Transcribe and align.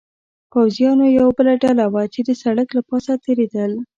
پوځیانو 0.51 1.05
یوه 1.17 1.31
بله 1.37 1.53
ډله 1.63 1.85
وه، 1.93 2.03
چې 2.13 2.19
د 2.27 2.29
سړک 2.43 2.67
له 2.77 2.81
پاسه 2.89 3.13
تېرېدل. 3.25 3.71